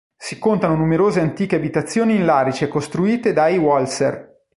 [0.17, 4.45] Si contano numerose antiche abitazioni in larice costruite dai Walser.